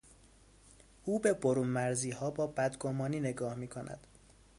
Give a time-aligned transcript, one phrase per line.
[1.05, 4.07] او به برونمرزیها با بد گمانی نگاه میکند.